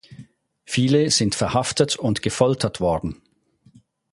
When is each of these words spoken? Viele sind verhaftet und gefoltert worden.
Viele 0.65 1.11
sind 1.11 1.35
verhaftet 1.35 1.95
und 1.95 2.23
gefoltert 2.23 2.79
worden. 2.79 3.21